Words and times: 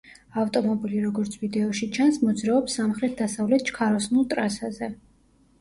ავტომობილი, 0.43 1.01
როგორც 1.03 1.35
ვიდეოში 1.41 1.89
ჩანს, 1.97 2.17
მოძრაობს 2.29 2.79
სამხრეთდასავლეთ 2.81 3.67
ჩქაროსნულ 3.71 4.29
ტრასაზე. 4.33 4.91